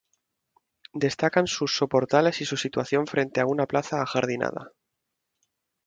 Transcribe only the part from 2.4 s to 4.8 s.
y su situación frente a una plaza ajardinada.